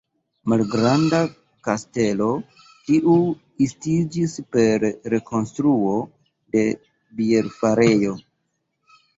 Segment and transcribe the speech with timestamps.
[0.51, 1.17] Malgranda
[1.67, 2.29] kastelo,
[2.87, 3.17] kiu
[3.67, 6.01] estiĝis per rekonstruo
[6.57, 6.65] de
[7.21, 8.19] bierfarejo.